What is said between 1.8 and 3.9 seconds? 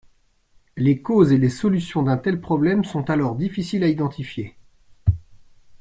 d'un tel problème sont alors difficiles à